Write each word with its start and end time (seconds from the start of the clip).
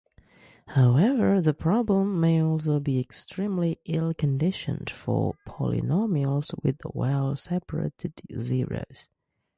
However, 0.69 1.39
the 1.41 1.53
problem 1.53 2.19
may 2.19 2.41
also 2.41 2.79
be 2.79 2.99
extremely 2.99 3.77
ill-conditioned 3.85 4.89
for 4.89 5.35
polynomials 5.45 6.55
with 6.63 6.81
well-separated 6.91 8.19
zeros. 8.35 9.09